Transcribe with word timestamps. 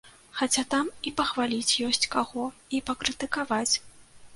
Хаця 0.37 0.63
там 0.71 0.89
і 1.11 1.13
пахваліць 1.21 1.77
ёсць 1.91 2.03
каго, 2.19 2.49
і 2.79 2.85
пакрытыкаваць. 2.89 3.75